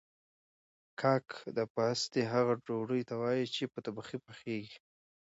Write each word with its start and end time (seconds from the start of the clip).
کاک 0.99 1.27
د 1.57 1.59
پاستي 1.75 2.21
هغې 2.31 2.55
ډوډۍ 2.65 3.01
ته 3.09 3.15
وايي 3.21 3.45
چې 3.55 3.63
په 3.73 3.79
تبخي 3.85 4.17
پخیږي 4.25 4.77